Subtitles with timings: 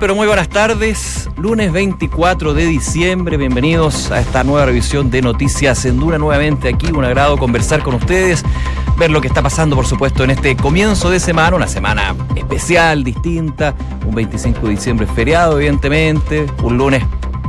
[0.00, 1.28] pero muy buenas tardes.
[1.36, 6.90] Lunes 24 de diciembre, bienvenidos a esta nueva revisión de Noticias en Dura nuevamente aquí.
[6.92, 8.44] Un agrado conversar con ustedes,
[8.96, 13.02] ver lo que está pasando, por supuesto, en este comienzo de semana, una semana especial,
[13.02, 13.74] distinta.
[14.06, 16.46] Un 25 de diciembre feriado, evidentemente.
[16.62, 17.02] Un lunes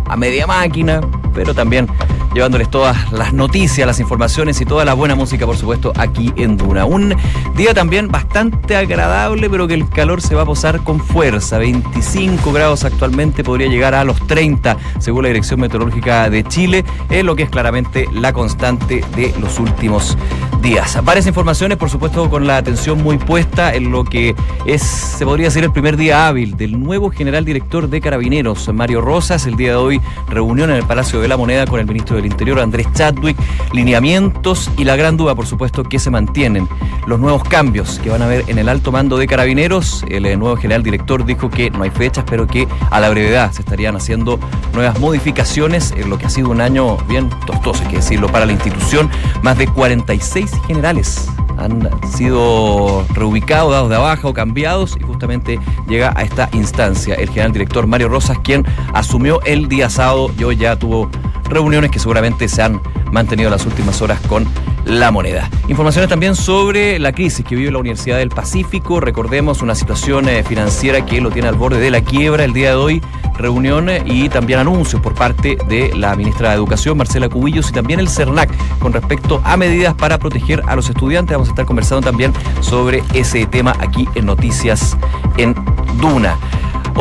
[0.05, 1.01] a media máquina,
[1.34, 1.87] pero también
[2.33, 6.57] llevándoles todas las noticias, las informaciones y toda la buena música, por supuesto, aquí en
[6.57, 6.86] Duna.
[6.86, 7.15] Un
[7.56, 11.57] día también bastante agradable, pero que el calor se va a posar con fuerza.
[11.57, 17.23] 25 grados actualmente, podría llegar a los 30, según la Dirección Meteorológica de Chile, es
[17.23, 20.18] lo que es claramente la constante de los últimos
[20.61, 20.98] días.
[21.04, 25.48] Varias informaciones, por supuesto, con la atención muy puesta en lo que es, se podría
[25.48, 29.46] decir, el primer día hábil del nuevo general director de Carabineros, Mario Rosas.
[29.46, 32.31] El día de hoy, reunión en el Palacio de la Moneda con el ministro del
[32.31, 33.38] Interior, Andrés Chadwick,
[33.73, 36.67] lineamientos y la gran duda, por supuesto, que se mantienen.
[37.08, 40.03] Los nuevos cambios que van a haber en el alto mando de Carabineros.
[40.09, 43.52] El eh, nuevo general director dijo que no hay fechas, pero que a la brevedad
[43.52, 44.40] se estarían haciendo
[44.73, 48.45] nuevas modificaciones en lo que ha sido un año bien tostoso, hay que decirlo, para
[48.45, 49.09] la institución.
[49.42, 56.14] Más de 46 generales han sido reubicados, dados de baja o cambiados y justamente llega
[56.16, 60.56] a esta instancia el general director Mario Rosas, quien asumió el día sábado y hoy
[60.56, 61.09] ya tuvo
[61.50, 64.47] reuniones que seguramente se han mantenido las últimas horas con
[64.86, 65.50] la moneda.
[65.67, 69.00] Informaciones también sobre la crisis que vive la Universidad del Pacífico.
[69.00, 72.69] Recordemos una situación eh, financiera que lo tiene al borde de la quiebra el día
[72.69, 73.02] de hoy.
[73.38, 77.73] Reunión eh, y también anuncios por parte de la ministra de Educación, Marcela Cubillos, y
[77.73, 81.36] también el CERNAC con respecto a medidas para proteger a los estudiantes.
[81.36, 84.97] Vamos a estar conversando también sobre ese tema aquí en Noticias
[85.38, 85.56] en
[86.02, 86.38] Duna.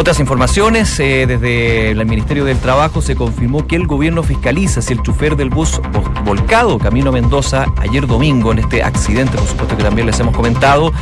[0.01, 4.93] Otras informaciones, eh, desde el Ministerio del Trabajo se confirmó que el gobierno fiscaliza si
[4.93, 5.81] el chofer del bus
[6.25, 10.93] volcado Camino Mendoza ayer domingo en este accidente, por supuesto que también les hemos comentado,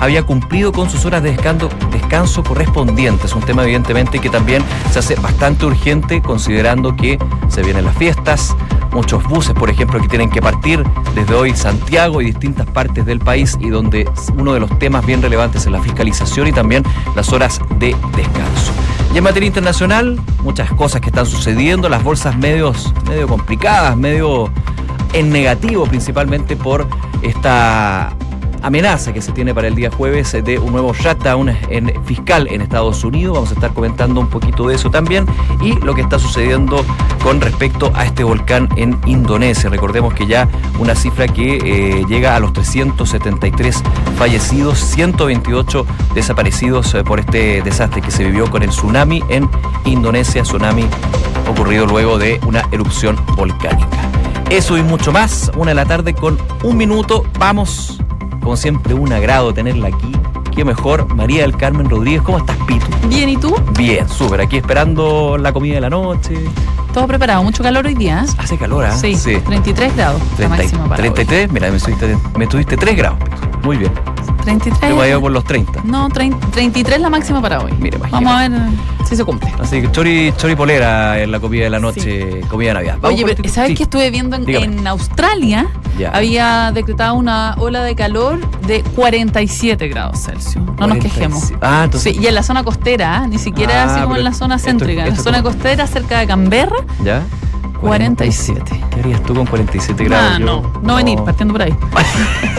[0.00, 3.34] había cumplido con sus horas de descanso, descanso correspondientes.
[3.34, 8.56] Un tema evidentemente que también se hace bastante urgente considerando que se vienen las fiestas,
[8.96, 10.82] muchos buses, por ejemplo, que tienen que partir
[11.14, 14.08] desde hoy Santiago y distintas partes del país y donde
[14.38, 16.82] uno de los temas bien relevantes es la fiscalización y también
[17.14, 18.45] las horas de descanso.
[19.14, 24.50] Y en materia internacional, muchas cosas que están sucediendo, las bolsas medios, medio complicadas, medio
[25.12, 26.86] en negativo principalmente por
[27.22, 28.12] esta
[28.62, 32.60] amenaza que se tiene para el día jueves de un nuevo shutdown en, fiscal en
[32.60, 33.34] Estados Unidos.
[33.34, 35.26] Vamos a estar comentando un poquito de eso también
[35.60, 36.84] y lo que está sucediendo
[37.22, 39.70] con respecto a este volcán en Indonesia.
[39.70, 43.82] Recordemos que ya una cifra que eh, llega a los 373
[44.16, 49.48] fallecidos, 128 desaparecidos eh, por este desastre que se vivió con el tsunami en
[49.84, 50.86] Indonesia, tsunami
[51.48, 54.10] ocurrido luego de una erupción volcánica.
[54.50, 57.24] Eso y mucho más, una de la tarde con un minuto.
[57.38, 58.00] Vamos
[58.46, 60.12] como siempre, un agrado tenerla aquí.
[60.54, 62.22] Qué mejor, María del Carmen Rodríguez.
[62.22, 62.86] ¿Cómo estás, Pito?
[63.08, 63.52] Bien, ¿y tú?
[63.76, 64.40] Bien, súper.
[64.40, 66.36] Aquí esperando la comida de la noche.
[66.94, 68.24] Todo preparado, mucho calor hoy día.
[68.24, 68.32] ¿eh?
[68.38, 68.92] Hace calor, ¿ah?
[68.92, 70.22] Sí, sí, 33 grados.
[70.36, 73.18] 33, mira, me subiste, me tuviste 3 grados.
[73.66, 73.92] Muy bien.
[74.44, 74.90] 33.
[74.90, 75.82] Yo voy a por los 30.
[75.82, 77.72] No, 33 la máxima para hoy.
[77.80, 78.60] Mire, Vamos a ver
[79.04, 79.52] si se cumple.
[79.58, 82.98] Así que chori, chori polera en la comida de la noche, comida de Navidad.
[83.02, 85.66] Oye, pero ¿sabes qué estuve viendo en, Australia?
[86.12, 88.38] Había decretado una ola de calor
[88.68, 90.64] de 47 grados Celsius.
[90.78, 91.52] No nos quejemos.
[91.60, 92.14] Ah, entonces.
[92.14, 93.28] Sí, y en la zona costera, ¿eh?
[93.28, 95.06] ni siquiera ah, así como en la zona céntrica.
[95.06, 96.76] en la zona costera, cerca de Canberra.
[97.02, 97.24] Ya.
[97.80, 98.84] 47.
[98.90, 100.32] ¿Qué harías tú con 47 grados?
[100.34, 101.74] Ah, no, no, venir, partiendo por ahí.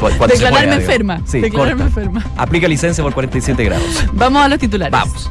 [0.28, 1.20] Declararme enferma.
[1.24, 2.24] Sí, Declararme enferma.
[2.36, 4.04] Aplica licencia por 47 grados.
[4.12, 4.92] Vamos a los titulares.
[4.92, 5.30] Vamos.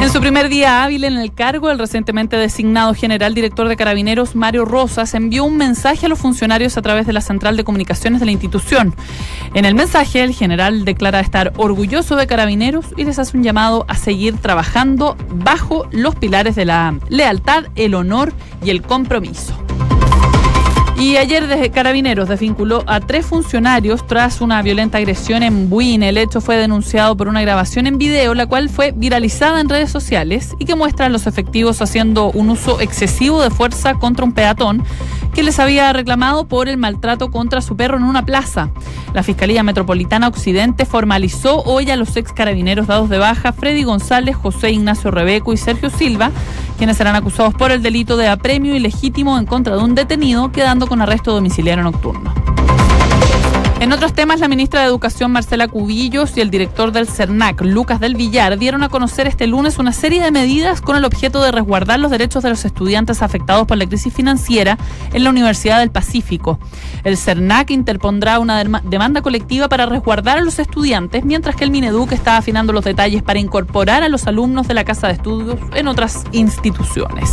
[0.00, 4.34] En su primer día hábil en el cargo, el recientemente designado general director de Carabineros,
[4.34, 8.18] Mario Rosas, envió un mensaje a los funcionarios a través de la central de comunicaciones
[8.18, 8.94] de la institución.
[9.52, 13.84] En el mensaje, el general declara estar orgulloso de Carabineros y les hace un llamado
[13.88, 18.32] a seguir trabajando bajo los pilares de la lealtad, el honor
[18.64, 19.54] y el compromiso.
[21.00, 26.02] Y ayer desde Carabineros desvinculó a tres funcionarios tras una violenta agresión en Buin.
[26.02, 29.90] El hecho fue denunciado por una grabación en video, la cual fue viralizada en redes
[29.90, 34.32] sociales y que muestra a los efectivos haciendo un uso excesivo de fuerza contra un
[34.32, 34.84] peatón
[35.32, 38.70] que les había reclamado por el maltrato contra su perro en una plaza.
[39.14, 44.36] La Fiscalía Metropolitana Occidente formalizó hoy a los ex carabineros dados de baja Freddy González,
[44.36, 46.30] José Ignacio Rebeco y Sergio Silva,
[46.78, 50.86] quienes serán acusados por el delito de apremio ilegítimo en contra de un detenido, quedando
[50.86, 52.49] con arresto domiciliario nocturno.
[53.80, 57.98] En otros temas, la ministra de Educación Marcela Cubillos y el director del CERNAC, Lucas
[57.98, 61.50] del Villar, dieron a conocer este lunes una serie de medidas con el objeto de
[61.50, 64.76] resguardar los derechos de los estudiantes afectados por la crisis financiera
[65.14, 66.58] en la Universidad del Pacífico.
[67.04, 72.12] El CERNAC interpondrá una demanda colectiva para resguardar a los estudiantes, mientras que el Mineduc
[72.12, 75.88] está afinando los detalles para incorporar a los alumnos de la Casa de Estudios en
[75.88, 77.30] otras instituciones.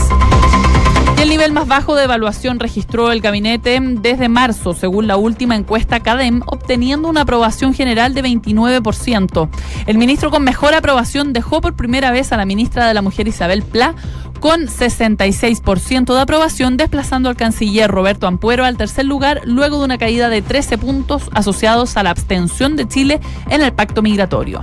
[1.18, 5.56] Y el nivel más bajo de evaluación registró el gabinete desde marzo, según la última
[5.56, 9.50] encuesta CADEM, obteniendo una aprobación general de 29%.
[9.88, 13.28] El ministro con mejor aprobación dejó por primera vez a la ministra de la Mujer
[13.28, 13.96] Isabel Pla
[14.40, 19.98] con 66% de aprobación, desplazando al canciller Roberto Ampuero al tercer lugar luego de una
[19.98, 23.20] caída de 13 puntos asociados a la abstención de Chile
[23.50, 24.62] en el pacto migratorio.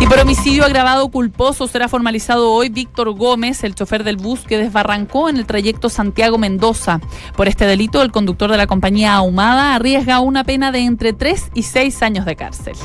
[0.00, 4.56] Y por homicidio agravado culposo será formalizado hoy Víctor Gómez, el chofer del bus que
[4.56, 7.00] desbarrancó en el trayecto Santiago-Mendoza.
[7.36, 11.50] Por este delito, el conductor de la compañía Ahumada arriesga una pena de entre 3
[11.54, 12.76] y 6 años de cárcel.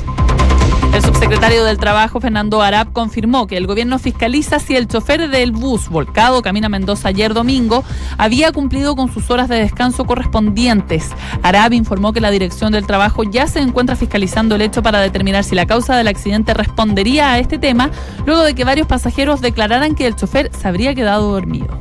[1.26, 5.50] El subsecretario del Trabajo, Fernando Arap, confirmó que el gobierno fiscaliza si el chofer del
[5.50, 7.82] bus volcado Camina Mendoza ayer domingo
[8.16, 11.10] había cumplido con sus horas de descanso correspondientes.
[11.42, 15.42] Arap informó que la Dirección del Trabajo ya se encuentra fiscalizando el hecho para determinar
[15.42, 17.90] si la causa del accidente respondería a este tema,
[18.24, 21.76] luego de que varios pasajeros declararan que el chofer se habría quedado dormido.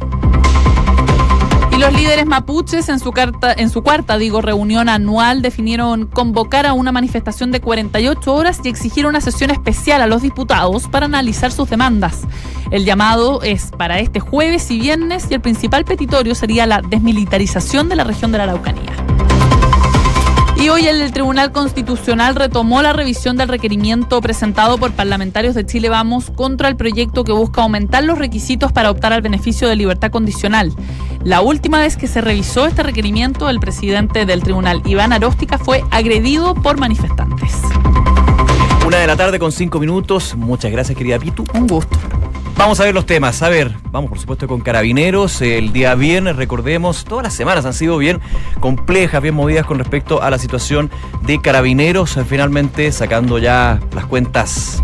[1.85, 6.73] Los líderes mapuches en su, carta, en su cuarta digo, reunión anual definieron convocar a
[6.73, 11.51] una manifestación de 48 horas y exigir una sesión especial a los diputados para analizar
[11.51, 12.21] sus demandas.
[12.71, 17.87] El llamado es para este jueves y viernes y el principal petitorio sería la desmilitarización
[17.87, 19.14] de la región de la Araucanía.
[20.57, 25.89] Y hoy el Tribunal Constitucional retomó la revisión del requerimiento presentado por parlamentarios de Chile
[25.89, 30.11] Vamos contra el proyecto que busca aumentar los requisitos para optar al beneficio de libertad
[30.11, 30.73] condicional.
[31.23, 35.83] La última vez que se revisó este requerimiento, el presidente del tribunal, Iván Aróstica, fue
[35.91, 37.51] agredido por manifestantes.
[38.85, 40.35] Una de la tarde con cinco minutos.
[40.35, 41.43] Muchas gracias, querida Pitu.
[41.53, 41.97] Un gusto.
[42.57, 43.41] Vamos a ver los temas.
[43.41, 45.41] A ver, vamos por supuesto con carabineros.
[45.41, 48.21] El día viernes, recordemos, todas las semanas han sido bien
[48.61, 50.89] complejas, bien movidas con respecto a la situación
[51.23, 52.17] de carabineros.
[52.27, 54.81] Finalmente sacando ya las cuentas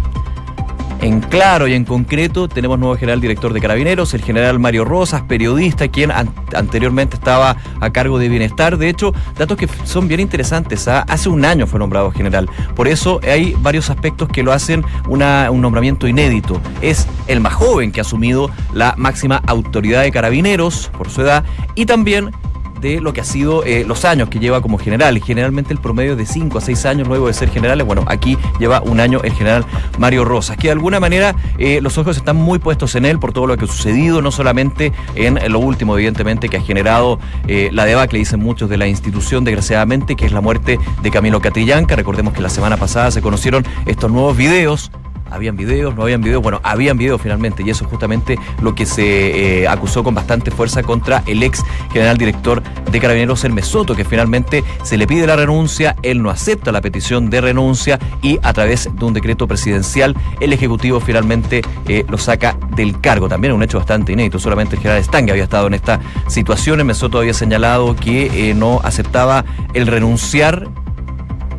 [1.01, 5.23] en claro y en concreto, tenemos nuevo general director de Carabineros, el general Mario Rosas,
[5.23, 8.77] periodista, quien anteriormente estaba a cargo de Bienestar.
[8.77, 10.87] De hecho, datos que son bien interesantes.
[10.87, 11.03] ¿ah?
[11.07, 12.47] Hace un año fue nombrado general.
[12.75, 16.61] Por eso hay varios aspectos que lo hacen un nombramiento inédito.
[16.81, 21.43] Es el más joven que ha asumido la máxima autoridad de Carabineros por su edad
[21.73, 22.31] y también
[22.81, 25.21] de lo que ha sido eh, los años que lleva como general.
[25.23, 27.85] Generalmente el promedio es de 5 a 6 años luego de ser generales.
[27.85, 29.65] Bueno, aquí lleva un año el general
[29.97, 33.33] Mario Rosas, que de alguna manera eh, los ojos están muy puestos en él por
[33.33, 37.69] todo lo que ha sucedido, no solamente en lo último, evidentemente, que ha generado eh,
[37.71, 41.95] la debacle, dicen muchos, de la institución, desgraciadamente, que es la muerte de Camilo Catrillanca.
[41.95, 44.91] Recordemos que la semana pasada se conocieron estos nuevos videos
[45.31, 48.85] habían videos, no habían videos, bueno, habían videos finalmente y eso es justamente lo que
[48.85, 52.61] se eh, acusó con bastante fuerza contra el ex general director
[52.91, 56.81] de Carabineros, Hermes Soto, que finalmente se le pide la renuncia, él no acepta la
[56.81, 62.17] petición de renuncia y a través de un decreto presidencial el Ejecutivo finalmente eh, lo
[62.17, 63.27] saca del cargo.
[63.29, 66.97] También un hecho bastante inédito, solamente el general Stang había estado en esta situación, Hermes
[66.97, 70.67] Soto había señalado que eh, no aceptaba el renunciar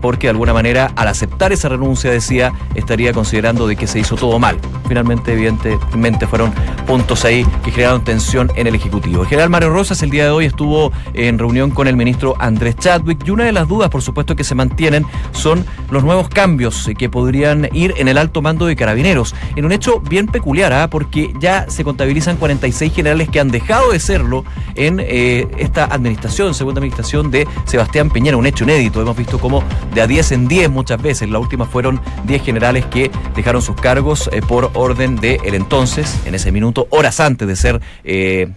[0.03, 4.17] porque de alguna manera al aceptar esa renuncia decía estaría considerando de que se hizo
[4.17, 4.59] todo mal.
[4.89, 6.53] Finalmente, evidentemente, fueron
[6.87, 9.23] puntos ahí que generaron tensión en el Ejecutivo.
[9.23, 12.77] El general Mario Rosas el día de hoy estuvo en reunión con el ministro Andrés
[12.77, 16.91] Chadwick y una de las dudas, por supuesto, que se mantienen son los nuevos cambios
[16.99, 19.35] que podrían ir en el alto mando de carabineros.
[19.57, 20.91] En un hecho bien peculiar, ¿ah?
[20.91, 26.55] porque ya se contabilizan 46 generales que han dejado de serlo en eh, esta administración,
[26.55, 29.01] segunda administración de Sebastián Piñera, un hecho inédito.
[29.01, 29.63] Hemos visto cómo
[29.95, 31.29] de a 10 en 10 muchas veces.
[31.29, 36.19] La última fueron 10 generales que dejaron sus cargos eh, por orden de el entonces,
[36.27, 38.49] en ese minuto, horas antes de ser eh,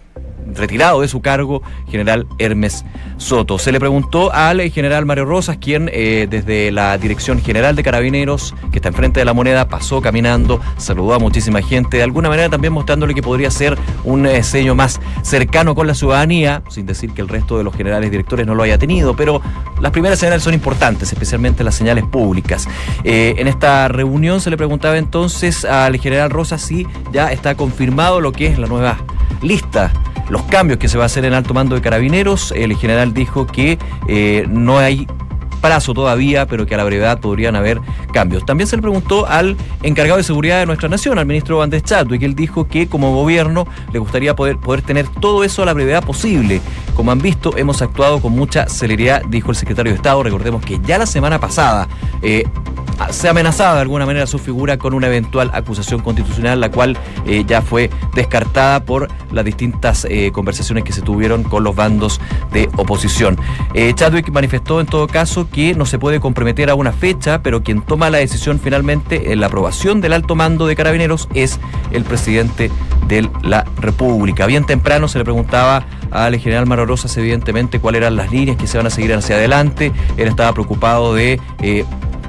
[0.54, 2.84] retirado de su cargo, general Hermes
[3.16, 3.58] Soto.
[3.58, 8.54] Se le preguntó al general Mario Rosas, quien eh, desde la Dirección General de Carabineros,
[8.70, 12.48] que está enfrente de la moneda, pasó caminando, saludó a muchísima gente, de alguna manera
[12.48, 17.12] también mostrándole que podría ser un eh, sello más cercano con la ciudadanía, sin decir
[17.12, 19.40] que el resto de los generales directores no lo haya tenido, pero
[19.80, 22.68] las primeras señales son importantes, especialmente las señales públicas.
[23.04, 28.20] Eh, en esta reunión se le preguntaba entonces al general Rosas si ya está confirmado
[28.20, 28.98] lo que es la nueva
[29.42, 29.92] lista
[30.28, 32.52] los cambios que se va a hacer en alto mando de carabineros.
[32.56, 33.78] El general dijo que
[34.08, 35.06] eh, no hay
[35.66, 37.80] plazo todavía, pero que a la brevedad podrían haber
[38.12, 38.46] cambios.
[38.46, 42.22] También se le preguntó al encargado de seguridad de nuestra nación, al ministro Andrés Chadwick,
[42.22, 46.04] él dijo que como gobierno le gustaría poder, poder tener todo eso a la brevedad
[46.04, 46.60] posible,
[46.94, 50.22] Como han visto, hemos actuado con mucha celeridad, dijo el secretario de Estado.
[50.22, 51.88] Recordemos que ya la semana pasada
[52.22, 52.44] eh,
[53.10, 56.96] se amenazaba de alguna manera su figura con una eventual acusación constitucional, la cual
[57.26, 62.20] eh, ya fue descartada por las distintas eh, conversaciones que se tuvieron con los bandos
[62.52, 63.36] de oposición.
[63.94, 67.80] Chadwick manifestó en todo caso que no se puede comprometer a una fecha, pero quien
[67.80, 71.58] toma la decisión finalmente en la aprobación del alto mando de carabineros es
[71.92, 72.70] el presidente
[73.08, 74.44] de la República.
[74.46, 78.66] Bien temprano se le preguntaba al general Maro Rosas, evidentemente, cuáles eran las líneas que
[78.66, 79.92] se van a seguir hacia adelante.
[80.18, 81.40] Él estaba preocupado de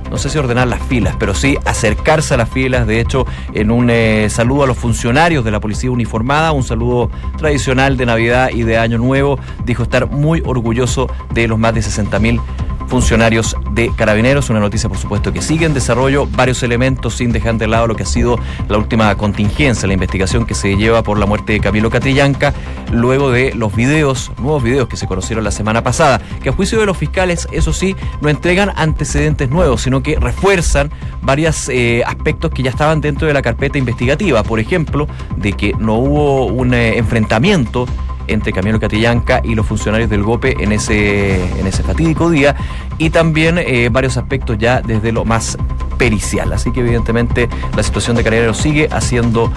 [0.09, 2.87] no sé si ordenar las filas, pero sí acercarse a las filas.
[2.87, 7.11] De hecho, en un eh, saludo a los funcionarios de la policía uniformada, un saludo
[7.37, 11.81] tradicional de Navidad y de Año Nuevo, dijo estar muy orgulloso de los más de
[11.81, 12.39] 60 mil
[12.87, 14.49] funcionarios de carabineros.
[14.49, 17.95] Una noticia, por supuesto, que sigue en desarrollo varios elementos sin dejar de lado lo
[17.95, 21.59] que ha sido la última contingencia, la investigación que se lleva por la muerte de
[21.59, 22.53] Camilo Catrillanca,
[22.91, 26.79] luego de los videos, nuevos videos que se conocieron la semana pasada, que a juicio
[26.79, 30.91] de los fiscales, eso sí, no entregan antecedentes nuevos, sino que refuerzan
[31.21, 34.43] varios eh, aspectos que ya estaban dentro de la carpeta investigativa.
[34.43, 37.87] Por ejemplo, de que no hubo un eh, enfrentamiento
[38.27, 42.55] entre Camilo Catillanca y los funcionarios del GOPE en ese, en ese fatídico día
[42.97, 45.57] y también eh, varios aspectos ya desde lo más
[45.97, 46.53] pericial.
[46.53, 49.51] Así que evidentemente la situación de Carabineros sigue haciendo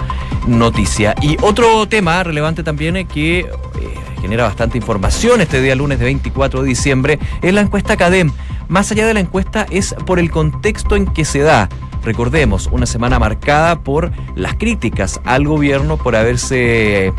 [0.47, 1.15] noticia.
[1.21, 3.47] Y otro tema relevante también es que eh,
[4.21, 8.31] genera bastante información este día lunes de 24 de diciembre es la encuesta CADEM.
[8.67, 11.69] Más allá de la encuesta es por el contexto en que se da.
[12.03, 17.13] Recordemos, una semana marcada por las críticas al gobierno por haberse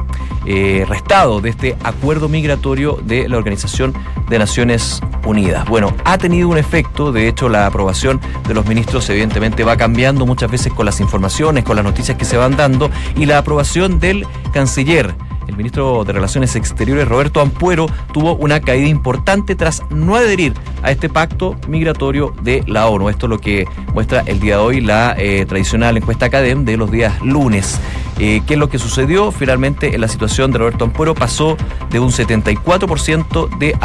[0.45, 3.95] eh, restado de este acuerdo migratorio de la Organización
[4.29, 5.69] de Naciones Unidas.
[5.69, 10.27] Bueno, ha tenido un efecto, de hecho la aprobación de los ministros evidentemente va cambiando
[10.27, 14.01] muchas veces con las informaciones, con las noticias que se van dando y la aprobación
[14.01, 15.15] del canciller
[15.47, 20.91] el ministro de Relaciones Exteriores, Roberto Ampuero, tuvo una caída importante tras no adherir a
[20.91, 23.09] este pacto migratorio de la ONU.
[23.09, 26.77] Esto es lo que muestra el día de hoy la eh, tradicional encuesta Academ de
[26.77, 27.79] los días lunes.
[28.19, 29.33] Eh, ¿Qué es lo que sucedió?
[29.33, 31.57] Finalmente, en la situación de Roberto Ampuero pasó
[31.91, 33.77] de un 74% de,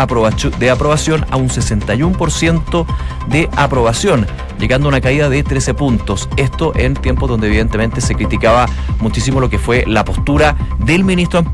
[0.60, 2.86] de aprobación a un 61%
[3.30, 4.28] de aprobación,
[4.60, 6.30] llegando a una caída de 13 puntos.
[6.38, 8.68] Esto en tiempos donde evidentemente se criticaba
[9.00, 11.47] muchísimo lo que fue la postura del ministro Ampuero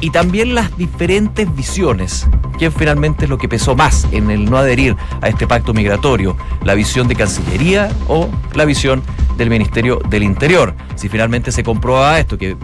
[0.00, 2.26] y también las diferentes visiones.
[2.58, 6.36] ¿Quién finalmente es lo que pesó más en el no adherir a este pacto migratorio?
[6.62, 9.02] ¿La visión de Cancillería o la visión
[9.36, 10.74] del Ministerio del Interior?
[10.94, 12.56] Si finalmente se comprueba esto, que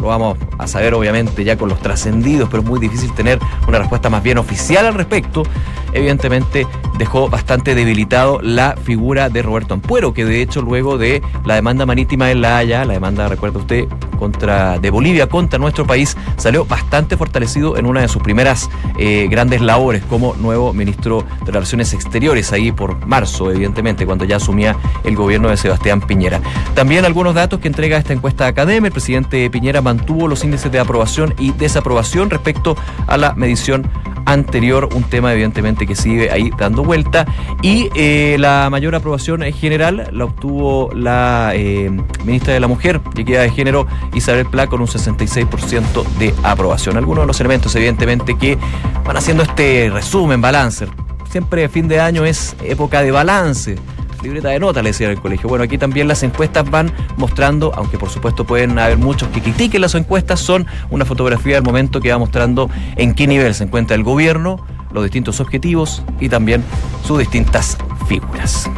[0.00, 3.78] lo vamos a saber obviamente ya con los trascendidos, pero es muy difícil tener una
[3.78, 5.42] respuesta más bien oficial al respecto.
[5.92, 6.66] Evidentemente
[6.98, 11.84] dejó bastante debilitado la figura de Roberto Ampuero, que de hecho luego de la demanda
[11.84, 16.64] marítima en La Haya, la demanda, recuerda usted, contra de Bolivia contra nuestro país, salió
[16.64, 21.94] bastante fortalecido en una de sus primeras eh, grandes labores como nuevo ministro de Relaciones
[21.94, 26.40] Exteriores, ahí por marzo, evidentemente, cuando ya asumía el gobierno de Sebastián Piñera.
[26.74, 30.70] También algunos datos que entrega esta encuesta de Academia, el presidente Piñera mantuvo los índices
[30.70, 33.88] de aprobación y desaprobación respecto a la medición
[34.28, 37.26] anterior, un tema evidentemente que sigue ahí dando vuelta.
[37.62, 41.90] Y eh, la mayor aprobación en general la obtuvo la eh,
[42.24, 46.96] ministra de la Mujer y Equidad de Género, Isabel Pla, con un 66% de aprobación.
[46.96, 48.58] Algunos de los elementos, evidentemente, que
[49.04, 50.86] van haciendo este resumen, balance.
[51.30, 53.76] Siempre fin de año es época de balance
[54.22, 55.48] libreta de nota, le decía el colegio.
[55.48, 59.80] Bueno, aquí también las encuestas van mostrando, aunque por supuesto pueden haber muchos que critiquen
[59.80, 63.96] las encuestas, son una fotografía del momento que va mostrando en qué nivel se encuentra
[63.96, 66.64] el gobierno, los distintos objetivos y también
[67.04, 68.68] sus distintas figuras.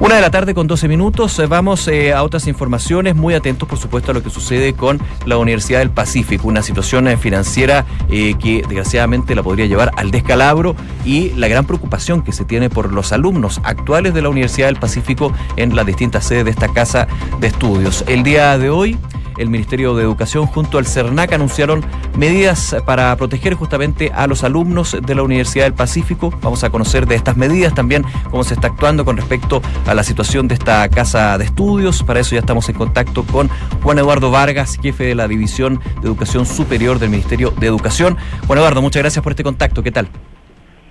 [0.00, 1.38] Una de la tarde con 12 minutos.
[1.38, 5.00] Eh, vamos eh, a otras informaciones, muy atentos por supuesto a lo que sucede con
[5.24, 10.76] la Universidad del Pacífico, una situación eh, financiera que desgraciadamente la podría llevar al descalabro
[11.04, 14.76] y la gran preocupación que se tiene por los alumnos actuales de la Universidad del
[14.76, 17.06] Pacífico en las distintas sedes de esta casa
[17.40, 18.04] de estudios.
[18.06, 18.98] El día de hoy
[19.38, 21.84] el Ministerio de Educación junto al CERNAC anunciaron
[22.16, 26.32] medidas para proteger justamente a los alumnos de la Universidad del Pacífico.
[26.42, 30.02] Vamos a conocer de estas medidas también cómo se está actuando con respecto a la
[30.02, 32.02] situación de esta casa de estudios.
[32.02, 33.48] Para eso ya estamos en contacto con
[33.82, 38.16] Juan Eduardo Vargas, jefe de la División de Educación Superior del Ministerio de Educación.
[38.46, 39.82] Juan Eduardo, muchas gracias por este contacto.
[39.82, 40.08] ¿Qué tal?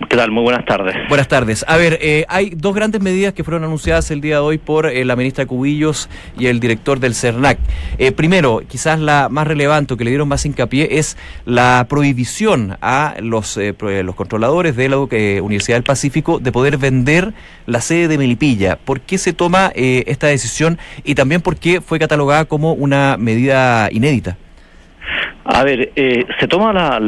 [0.10, 0.32] ¿Qué tal?
[0.32, 0.96] Muy buenas tardes.
[1.08, 1.66] Buenas tardes.
[1.68, 4.86] A ver, eh, hay dos grandes medidas que fueron anunciadas el día de hoy por
[4.86, 7.58] eh, la ministra Cubillos y el director del CERNAC.
[7.98, 13.16] Eh, primero, quizás la más relevante, que le dieron más hincapié, es la prohibición a
[13.20, 17.34] los, los controladores de la Universidad del Pacífico de poder vender
[17.66, 18.78] la sede de Melipilla.
[18.78, 23.90] ¿Por qué se toma esta decisión y también por qué fue catalogada como una medida
[23.92, 24.38] inédita?
[25.46, 27.00] A ver, eh, se toma la,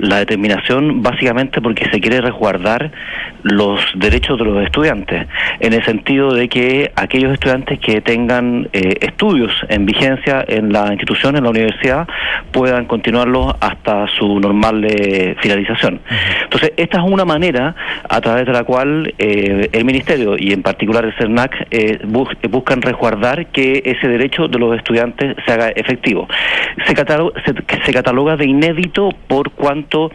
[0.00, 2.90] la, determinación básicamente porque se quiere resguardar
[3.44, 5.28] los derechos de los estudiantes,
[5.60, 10.88] en el sentido de que aquellos estudiantes que tengan eh, estudios en vigencia en la
[10.88, 12.08] institución, en la universidad,
[12.50, 16.00] puedan continuarlos hasta su normal eh, finalización.
[16.42, 17.76] Entonces, esta es una manera
[18.08, 21.68] a través de la cual el Ministerio y en particular el CERNAC
[22.48, 26.26] buscan resguardar que ese derecho de los estudiantes se haga efectivo.
[26.86, 30.10] Se, se que se cataloga de inédito por cuanto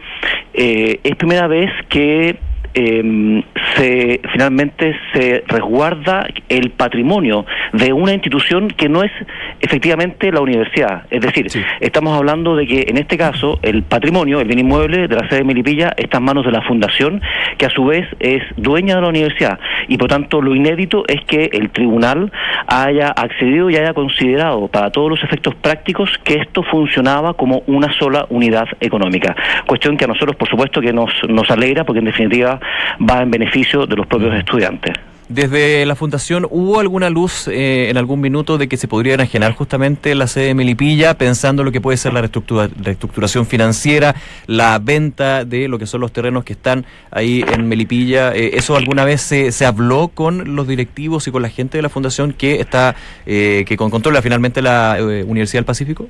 [0.52, 2.36] eh, es primera vez que
[2.74, 3.44] eh,
[3.76, 9.12] se finalmente se resguarda el patrimonio de una institución que no es
[9.60, 11.04] efectivamente la universidad.
[11.10, 11.46] Es decir,
[11.80, 15.38] estamos hablando de que en este caso el patrimonio, el bien inmueble de la sede
[15.38, 17.22] de Melipilla está en manos de la fundación,
[17.58, 19.58] que a su vez es dueña de la universidad.
[19.88, 22.32] Y por tanto lo inédito es que el tribunal
[22.66, 27.92] haya accedido y haya considerado para todos los efectos prácticos que esto funcionaba como una
[27.98, 29.34] sola unidad económica.
[29.66, 32.60] Cuestión que a nosotros, por supuesto, que nos, nos alegra, porque en definitiva
[33.00, 34.94] va en beneficio de los propios estudiantes.
[35.28, 39.54] Desde la Fundación, ¿hubo alguna luz eh, en algún minuto de que se podría enajenar
[39.54, 44.14] justamente la sede de Melipilla, pensando lo que puede ser la reestructuración financiera,
[44.46, 48.34] la venta de lo que son los terrenos que están ahí en Melipilla?
[48.34, 51.82] Eh, ¿Eso alguna vez se, se, habló con los directivos y con la gente de
[51.82, 52.94] la Fundación que está
[53.24, 56.06] eh, que controla finalmente la Universidad del Pacífico?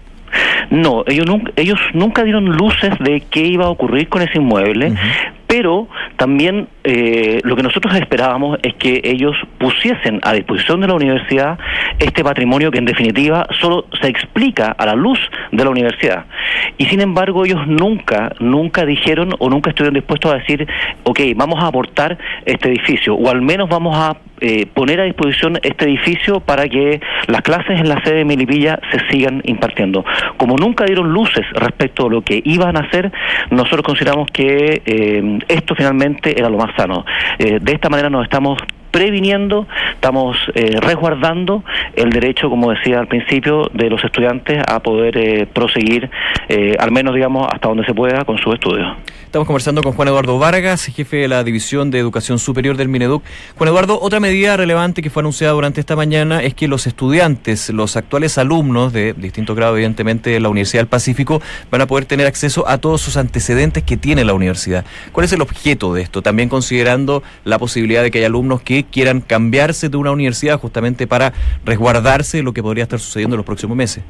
[0.71, 4.93] No, ellos nunca, ellos nunca dieron luces de qué iba a ocurrir con ese inmueble,
[5.47, 10.95] pero también eh, lo que nosotros esperábamos es que ellos pusiesen a disposición de la
[10.95, 11.59] universidad
[11.99, 15.19] este patrimonio que en definitiva solo se explica a la luz
[15.53, 16.25] de la universidad.
[16.79, 20.67] Y sin embargo ellos nunca, nunca dijeron o nunca estuvieron dispuestos a decir,
[21.05, 25.59] ok, vamos a aportar este edificio o al menos vamos a eh, poner a disposición
[25.63, 30.05] este edificio para que las clases en la sede de Melipilla se sigan impartiendo.
[30.37, 33.11] Como nunca dieron luces respecto a lo que iban a hacer,
[33.51, 37.07] nosotros consideramos que eh, esto finalmente era lo más sano.
[37.39, 38.59] Eh, de esta manera nos estamos
[38.95, 41.65] previniendo, estamos eh, resguardando
[41.97, 46.09] el derecho, como decía al principio, de los estudiantes a poder eh, proseguir,
[46.49, 48.87] eh, al menos digamos, hasta donde se pueda con sus estudios.
[49.35, 53.25] Estamos conversando con Juan Eduardo Vargas, jefe de la División de Educación Superior del Mineduc.
[53.57, 57.69] Juan Eduardo, otra medida relevante que fue anunciada durante esta mañana es que los estudiantes,
[57.71, 62.05] los actuales alumnos de distinto grado, evidentemente, de la Universidad del Pacífico, van a poder
[62.05, 64.85] tener acceso a todos sus antecedentes que tiene la universidad.
[65.11, 66.23] ¿Cuál es el objeto de esto?
[66.23, 71.09] También considerando la posibilidad de que haya alumnos que quieran cambiarse de una universidad justamente
[71.09, 71.33] para
[71.65, 74.05] resguardarse lo que podría estar sucediendo en los próximos meses.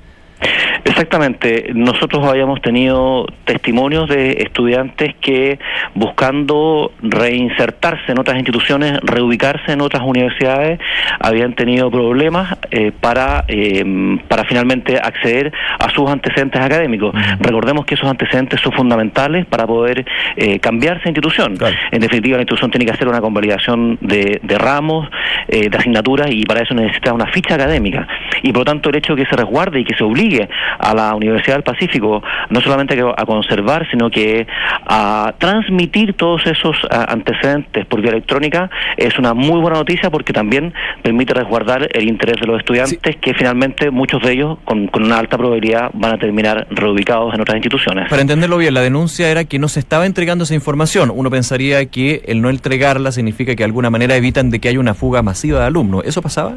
[0.84, 1.70] Exactamente.
[1.74, 5.58] Nosotros habíamos tenido testimonios de estudiantes que
[5.94, 10.78] buscando reinsertarse en otras instituciones, reubicarse en otras universidades,
[11.20, 17.14] habían tenido problemas eh, para, eh, para finalmente acceder a sus antecedentes académicos.
[17.40, 20.04] Recordemos que esos antecedentes son fundamentales para poder
[20.36, 21.56] eh, cambiarse de institución.
[21.92, 25.08] En definitiva, la institución tiene que hacer una convalidación de, de ramos,
[25.48, 28.06] de asignaturas y para eso necesita una ficha académica.
[28.42, 30.94] Y por lo tanto, el hecho de que se resguarde y que se obligue a
[30.94, 34.46] la Universidad del Pacífico no solamente a conservar, sino que
[34.86, 40.72] a transmitir todos esos antecedentes por vía electrónica es una muy buena noticia porque también
[41.02, 45.36] permite resguardar el interés de los estudiantes que finalmente muchos de ellos con, una alta
[45.36, 48.08] probabilidad van a terminar reubicados en otras instituciones.
[48.08, 51.10] Para entenderlo bien, la denuncia era que no se estaba entregando esa información.
[51.14, 54.80] Uno pensaría que el no entregarla significa que de alguna manera evitan de que haya
[54.80, 56.02] una fuga masiva de alumnos.
[56.04, 56.54] ¿Eso pasaba?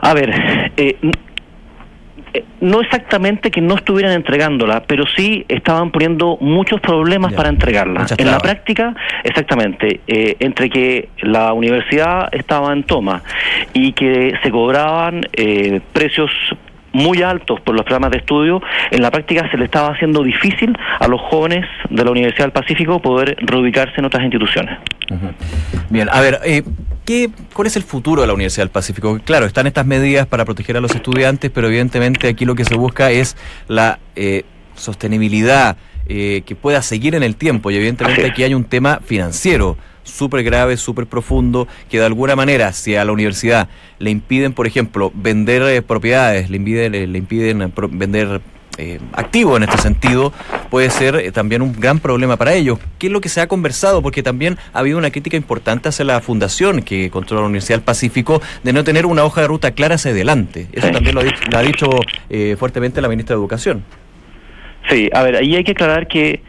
[0.00, 1.10] A ver, eh, eh,
[2.60, 8.06] no exactamente que no estuvieran entregándola, pero sí estaban poniendo muchos problemas para entregarla.
[8.16, 8.94] En la práctica,
[9.24, 13.22] exactamente, eh, entre que la universidad estaba en toma
[13.72, 16.30] y que se cobraban eh, precios
[16.92, 20.76] muy altos por los programas de estudio, en la práctica se le estaba haciendo difícil
[20.98, 24.78] a los jóvenes de la Universidad del Pacífico poder reubicarse en otras instituciones.
[25.90, 26.62] Bien, a ver, eh,
[27.06, 29.18] ¿qué, ¿cuál es el futuro de la Universidad del Pacífico?
[29.24, 32.74] Claro, están estas medidas para proteger a los estudiantes, pero evidentemente aquí lo que se
[32.74, 33.36] busca es
[33.68, 34.42] la eh,
[34.74, 39.78] sostenibilidad eh, que pueda seguir en el tiempo y evidentemente aquí hay un tema financiero
[40.02, 44.66] súper grave, súper profundo, que de alguna manera, si a la universidad le impiden, por
[44.66, 48.40] ejemplo, vender eh, propiedades, le impiden, le impiden vender
[48.78, 50.32] eh, activo en este sentido,
[50.70, 52.78] puede ser eh, también un gran problema para ellos.
[52.98, 54.02] ¿Qué es lo que se ha conversado?
[54.02, 57.84] Porque también ha habido una crítica importante hacia la fundación que controla la Universidad del
[57.84, 60.68] Pacífico de no tener una hoja de ruta clara hacia adelante.
[60.72, 61.90] Eso también lo ha dicho,
[62.28, 63.84] eh, fuertemente la ministra de Educación.
[64.88, 66.42] Sí, a ver, ahí hay que aclarar que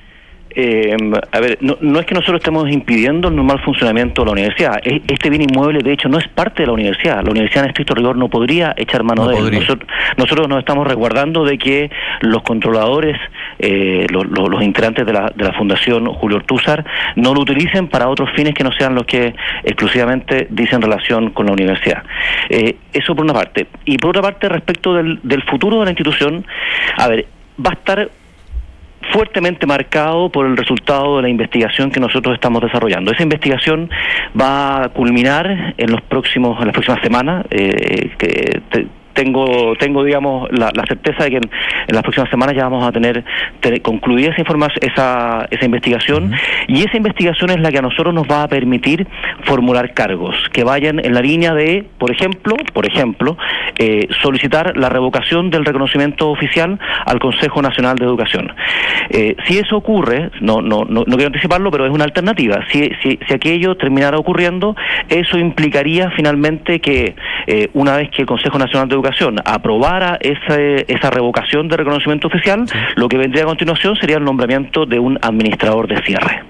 [0.50, 0.96] Eh,
[1.32, 4.80] a ver, no, no, es que nosotros estemos impidiendo el normal funcionamiento de la universidad.
[4.84, 7.24] Este bien inmueble, de hecho, no es parte de la universidad.
[7.24, 9.52] La universidad, en estricto rigor, no podría echar mano de él.
[9.52, 13.18] Nosotros, nosotros, nos estamos resguardando de que los controladores,
[13.60, 18.08] eh, los, los, integrantes de la, de la Fundación Julio Ortúzar, no lo utilicen para
[18.08, 22.04] otros fines que no sean los que exclusivamente dicen relación con la universidad.
[22.50, 23.68] Eh, eso por una parte.
[23.86, 26.46] Y por otra parte, respecto del, del futuro de la institución,
[26.98, 27.26] a ver,
[27.64, 28.10] va a estar
[29.12, 33.12] fuertemente marcado por el resultado de la investigación que nosotros estamos desarrollando.
[33.12, 33.90] Esa investigación
[34.40, 38.62] va a culminar en los próximos, en las próximas semanas, eh, que
[39.18, 41.50] tengo, tengo digamos, la, certeza de que en,
[41.88, 43.24] las próximas semanas ya vamos a tener,
[43.82, 46.32] concluida esa información, esa, esa investigación,
[46.68, 49.08] y esa investigación es la que a nosotros nos va a permitir
[49.44, 53.38] formular cargos que vayan en la línea de, por ejemplo, por ejemplo,
[53.80, 58.54] eh, solicitar la revocación del reconocimiento oficial al Consejo Nacional de Educación.
[59.10, 62.60] Eh, si eso ocurre, no, no, no, no, quiero anticiparlo, pero es una alternativa.
[62.72, 64.76] Si, si, si aquello terminara ocurriendo,
[65.10, 67.16] eso implicaría finalmente que
[67.48, 69.07] eh, una vez que el Consejo Nacional de Educación
[69.46, 72.66] aprobara esa revocación de reconocimiento oficial,
[72.96, 76.44] lo que vendría a continuación sería el nombramiento de un administrador de cierre.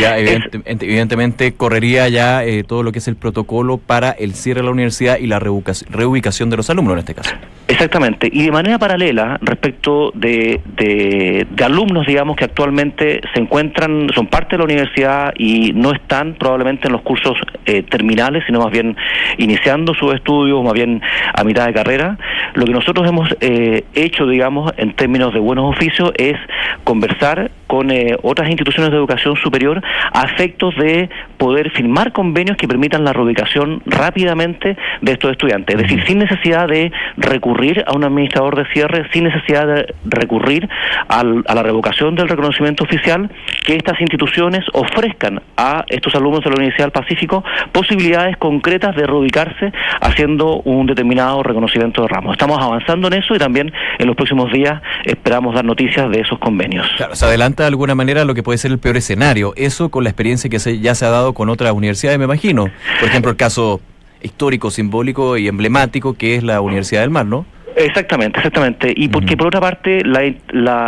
[0.00, 4.66] Ya, evidentemente, correría ya eh, todo lo que es el protocolo para el cierre de
[4.66, 7.34] la universidad y la reubicación de los alumnos en este caso.
[7.68, 8.28] Exactamente.
[8.30, 14.56] Y de manera paralela, respecto de, de, alumnos, digamos, que actualmente se encuentran, son parte
[14.56, 18.96] de la universidad y no están probablemente en los cursos eh, terminales, sino más bien
[19.38, 21.00] iniciando sus estudios, más bien
[21.34, 22.18] a mitad de carrera,
[22.54, 26.36] lo que nosotros hemos eh, hecho, digamos, en términos de buenos oficios, es
[26.84, 27.90] conversar con
[28.22, 29.71] otras instituciones de educación superior
[30.12, 31.08] a efectos de
[31.38, 35.76] poder firmar convenios que permitan la reubicación rápidamente de estos estudiantes.
[35.76, 40.68] Es decir, sin necesidad de recurrir a un administrador de cierre, sin necesidad de recurrir
[41.08, 43.30] a la revocación del reconocimiento oficial,
[43.64, 49.06] que estas instituciones ofrezcan a estos alumnos de la Universidad del Pacífico posibilidades concretas de
[49.06, 52.32] reubicarse haciendo un determinado reconocimiento de ramos.
[52.32, 56.38] Estamos avanzando en eso y también en los próximos días esperamos dar noticias de esos
[56.38, 56.86] convenios.
[56.96, 60.04] Claro, se adelanta de alguna manera lo que puede ser el peor escenario eso con
[60.04, 62.70] la experiencia que se, ya se ha dado con otras universidades, me imagino.
[63.00, 63.80] Por ejemplo, el caso
[64.22, 67.44] histórico, simbólico y emblemático que es la Universidad del Mar, ¿no?
[67.76, 68.92] Exactamente, exactamente.
[68.94, 70.22] Y porque por otra parte, la,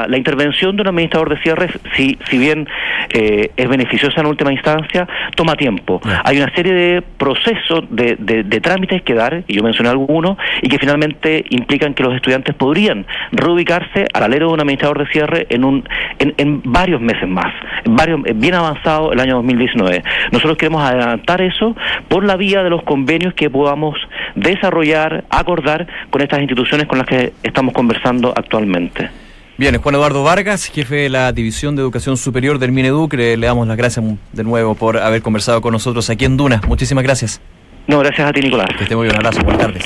[0.09, 2.69] la, intervención de un administrador de cierres, si, si bien
[3.11, 6.01] eh, es beneficiosa en última instancia, toma tiempo.
[6.25, 10.69] Hay una serie de procesos, de, de, trámites que dar, y yo mencioné algunos, y
[10.69, 15.47] que finalmente implican que los estudiantes podrían reubicarse al alero de un administrador de cierre
[15.51, 17.53] en, un, en, en varios meses más,
[17.85, 20.03] varios, bien avanzado el año 2019.
[20.33, 21.77] Nosotros queremos adelantar eso
[22.09, 23.97] por la vía de los convenios que podamos
[24.35, 29.09] desarrollar, acordar con estas instituciones con las que estamos conversando actualmente.
[29.57, 33.15] Bien, Juan Eduardo Vargas, jefe de la División de Educación Superior del Mineduc.
[33.15, 36.61] Le, damos las gracias de nuevo por haber conversado con nosotros aquí en Duna.
[36.67, 37.41] Muchísimas gracias.
[37.87, 38.67] No, gracias a ti, Nicolás.
[38.77, 39.15] Que esté muy bien.
[39.15, 39.45] Un abrazo.
[39.45, 39.85] Buenas tardes.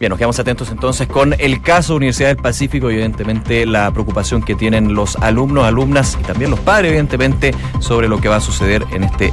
[0.00, 4.42] Bien, nos quedamos atentos entonces con el caso Universidad del Pacífico y evidentemente la preocupación
[4.42, 8.40] que tienen los alumnos, alumnas y también los padres, evidentemente, sobre lo que va a
[8.40, 9.32] suceder en este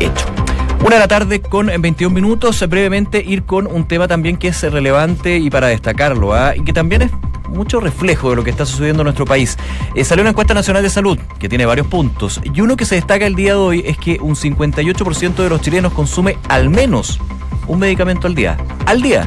[0.00, 0.43] hecho.
[0.84, 4.62] Una de la tarde con 21 minutos, brevemente ir con un tema también que es
[4.70, 6.54] relevante y para destacarlo, ¿ah?
[6.54, 7.10] y que también es
[7.48, 9.56] mucho reflejo de lo que está sucediendo en nuestro país.
[9.94, 12.96] Eh, salió una encuesta nacional de salud que tiene varios puntos y uno que se
[12.96, 17.18] destaca el día de hoy es que un 58% de los chilenos consume al menos
[17.66, 18.58] un medicamento al día.
[18.84, 19.26] Al día.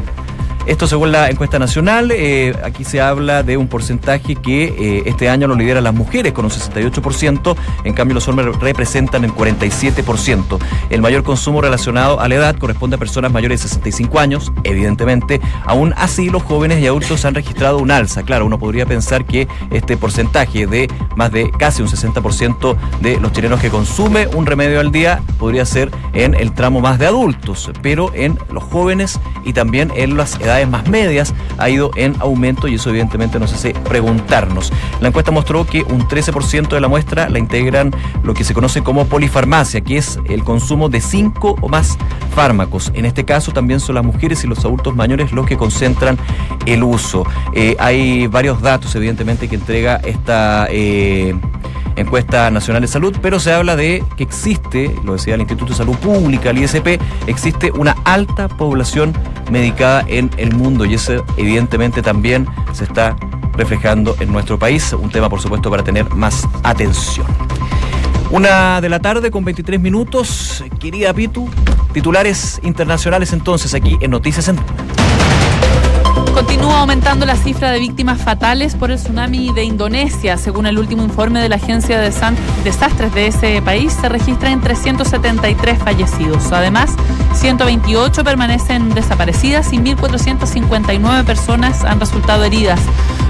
[0.68, 5.30] Esto según la encuesta nacional, eh, aquí se habla de un porcentaje que eh, este
[5.30, 10.60] año lo lideran las mujeres con un 68%, en cambio los hombres representan el 47%.
[10.90, 15.40] El mayor consumo relacionado a la edad corresponde a personas mayores de 65 años, evidentemente.
[15.64, 18.24] Aún así, los jóvenes y adultos han registrado un alza.
[18.24, 23.32] Claro, uno podría pensar que este porcentaje de más de casi un 60% de los
[23.32, 27.72] chilenos que consume un remedio al día podría ser en el tramo más de adultos,
[27.82, 32.68] pero en los jóvenes y también en las edades más medias ha ido en aumento
[32.68, 34.72] y eso evidentemente nos hace preguntarnos.
[35.02, 37.94] La encuesta mostró que un 13% de la muestra la integran
[38.24, 41.98] lo que se conoce como polifarmacia, que es el consumo de cinco o más
[42.36, 42.92] fármacos.
[42.96, 46.18] En este caso también son las mujeres y los adultos mayores los que concentran
[46.66, 47.26] el uso.
[47.54, 50.68] Eh, hay varios datos evidentemente que entrega esta...
[50.70, 51.36] Eh,
[51.98, 55.78] encuesta nacional de salud, pero se habla de que existe, lo decía el Instituto de
[55.78, 59.14] Salud Pública, el ISP, existe una alta población
[59.52, 63.16] medicada en el mundo y eso evidentemente también se está
[63.54, 67.28] reflejando en nuestro país, un tema por supuesto para tener más atención.
[68.30, 71.50] Una de la tarde con 23 minutos, querida Pitu,
[71.94, 74.58] titulares internacionales entonces aquí en Noticias en
[76.34, 80.38] Continúa aumentando la cifra de víctimas fatales por el tsunami de Indonesia.
[80.38, 82.14] Según el último informe de la Agencia de
[82.64, 86.52] Desastres de ese país, se registran 373 fallecidos.
[86.52, 86.92] Además,
[87.38, 92.80] 128 permanecen desaparecidas y 1.459 personas han resultado heridas.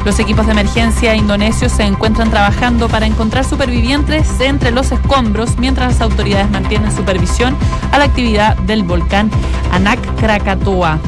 [0.05, 5.93] Los equipos de emergencia indonesios se encuentran trabajando para encontrar supervivientes entre los escombros mientras
[5.93, 7.55] las autoridades mantienen supervisión
[7.91, 9.29] a la actividad del volcán
[9.73, 10.99] Anak Krakatoa.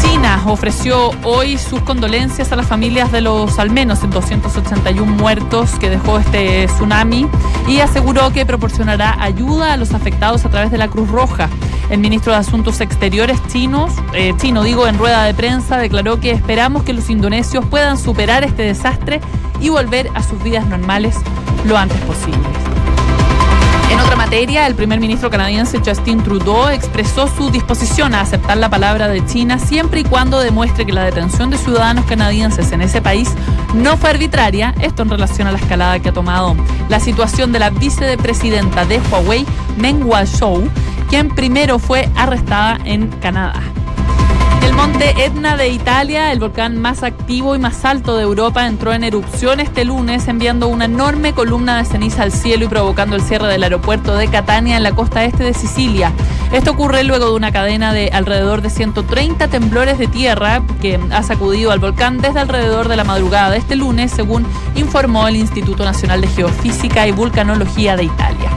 [0.00, 5.90] China ofreció hoy sus condolencias a las familias de los al menos 281 muertos que
[5.90, 7.28] dejó este tsunami
[7.68, 11.48] y aseguró que proporcionará ayuda a los afectados a través de la Cruz Roja.
[11.92, 16.30] El ministro de Asuntos Exteriores chinos, eh, chino digo, en rueda de prensa declaró que
[16.30, 19.20] esperamos que los indonesios puedan superar este desastre
[19.60, 21.16] y volver a sus vidas normales
[21.66, 22.48] lo antes posible.
[23.90, 28.70] En otra materia, el primer ministro canadiense Justin Trudeau expresó su disposición a aceptar la
[28.70, 33.02] palabra de China siempre y cuando demuestre que la detención de ciudadanos canadienses en ese
[33.02, 33.28] país
[33.74, 36.56] no fue arbitraria, esto en relación a la escalada que ha tomado
[36.88, 39.44] la situación de la vicepresidenta de Huawei,
[39.76, 40.66] Meng Wanzhou,
[41.12, 43.60] quien primero fue arrestada en Canadá.
[44.62, 48.94] El monte Etna de Italia, el volcán más activo y más alto de Europa, entró
[48.94, 53.20] en erupción este lunes, enviando una enorme columna de ceniza al cielo y provocando el
[53.20, 56.12] cierre del aeropuerto de Catania en la costa este de Sicilia.
[56.50, 61.22] Esto ocurre luego de una cadena de alrededor de 130 temblores de tierra que ha
[61.22, 64.46] sacudido al volcán desde alrededor de la madrugada de este lunes, según
[64.76, 68.51] informó el Instituto Nacional de Geofísica y Vulcanología de Italia.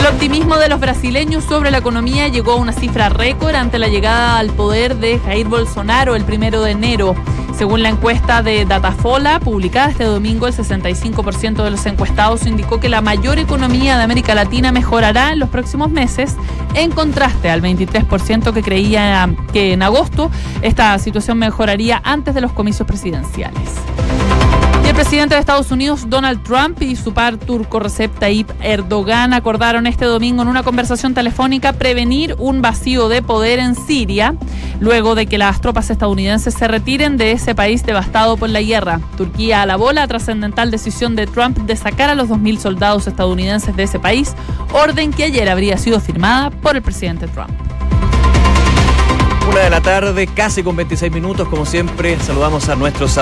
[0.00, 3.88] El optimismo de los brasileños sobre la economía llegó a una cifra récord ante la
[3.88, 7.14] llegada al poder de Jair Bolsonaro el primero de enero.
[7.54, 12.88] Según la encuesta de Datafola, publicada este domingo, el 65% de los encuestados indicó que
[12.88, 16.34] la mayor economía de América Latina mejorará en los próximos meses,
[16.72, 20.30] en contraste al 23% que creía que en agosto
[20.62, 23.68] esta situación mejoraría antes de los comicios presidenciales.
[25.00, 30.04] Presidente de Estados Unidos, Donald Trump, y su par turco Recep Tayyip Erdogan acordaron este
[30.04, 34.34] domingo en una conversación telefónica prevenir un vacío de poder en Siria,
[34.78, 39.00] luego de que las tropas estadounidenses se retiren de ese país devastado por la guerra.
[39.16, 43.84] Turquía alabó la trascendental decisión de Trump de sacar a los 2.000 soldados estadounidenses de
[43.84, 44.34] ese país,
[44.74, 47.50] orden que ayer habría sido firmada por el presidente Trump.
[49.50, 53.18] Una de la tarde, casi con 26 minutos, como siempre, saludamos a nuestros